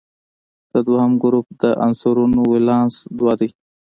د 0.71 0.73
دویم 0.87 1.13
ګروپ 1.23 1.45
د 1.61 1.63
عنصرونو 1.85 2.41
ولانس 2.53 2.95
دوه 3.17 3.33
دی. 3.39 3.49